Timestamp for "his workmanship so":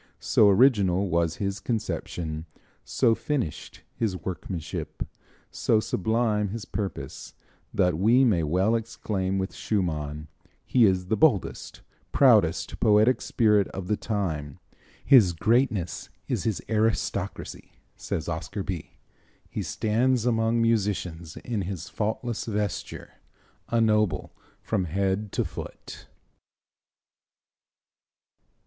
3.93-5.79